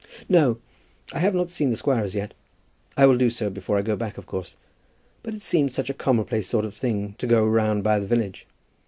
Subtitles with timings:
[0.27, 0.57] "No;
[1.13, 2.33] I have not seen the squire as yet.
[2.97, 4.55] I will do so before I go back, of course.
[5.21, 8.47] But it seemed such a commonplace sort of thing to go round by the village."